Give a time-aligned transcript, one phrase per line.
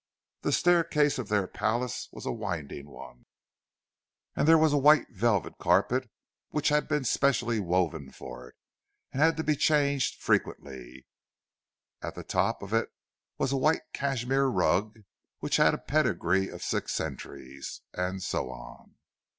[0.41, 3.27] The staircase of their palace was a winding one,
[4.35, 6.09] and there was a white velvet carpet
[6.49, 8.55] which had been specially woven for it,
[9.11, 11.05] and had to be changed frequently;
[12.01, 12.89] at the top of it
[13.37, 14.97] was a white cashmere rug
[15.37, 18.95] which had a pedigree of six centuries—and so on.